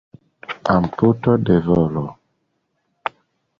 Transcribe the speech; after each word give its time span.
Amputo 0.75 1.31
de 1.51 1.57
volo. 1.67 2.05